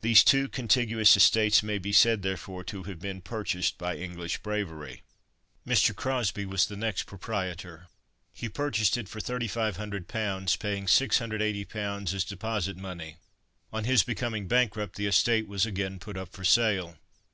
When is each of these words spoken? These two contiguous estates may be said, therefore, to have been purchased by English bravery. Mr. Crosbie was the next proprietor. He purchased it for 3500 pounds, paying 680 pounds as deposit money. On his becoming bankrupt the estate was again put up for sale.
These 0.00 0.24
two 0.24 0.48
contiguous 0.48 1.18
estates 1.18 1.62
may 1.62 1.76
be 1.76 1.92
said, 1.92 2.22
therefore, 2.22 2.64
to 2.64 2.84
have 2.84 2.98
been 2.98 3.20
purchased 3.20 3.76
by 3.76 3.94
English 3.94 4.38
bravery. 4.38 5.02
Mr. 5.66 5.94
Crosbie 5.94 6.46
was 6.46 6.64
the 6.66 6.78
next 6.78 7.02
proprietor. 7.02 7.88
He 8.32 8.48
purchased 8.48 8.96
it 8.96 9.06
for 9.06 9.20
3500 9.20 10.08
pounds, 10.08 10.56
paying 10.56 10.88
680 10.88 11.66
pounds 11.66 12.14
as 12.14 12.24
deposit 12.24 12.78
money. 12.78 13.16
On 13.70 13.84
his 13.84 14.02
becoming 14.02 14.48
bankrupt 14.48 14.96
the 14.96 15.04
estate 15.06 15.46
was 15.46 15.66
again 15.66 15.98
put 15.98 16.16
up 16.16 16.32
for 16.32 16.42
sale. 16.42 16.96